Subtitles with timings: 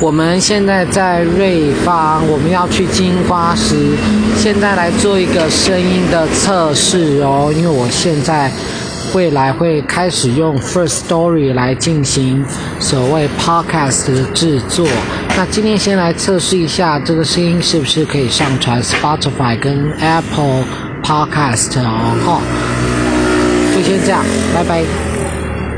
[0.00, 3.76] 我们现在在瑞芳，我们要去金花石，
[4.34, 8.50] 现在来做一个声音的测试哦，因为我现在
[9.12, 12.42] 未来会开始用 first story 来进行
[12.78, 14.88] 所谓 podcast 的制作，
[15.36, 20.64] 那今天先来测试一下这个声音是不是可以上传 Spotify 跟 Apple
[21.04, 22.42] Podcast 哦，好。
[23.76, 25.09] 就先这样，拜拜。